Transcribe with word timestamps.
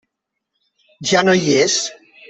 Ja 1.13 1.23
no 1.29 1.39
hi 1.43 1.57
és. 1.61 1.81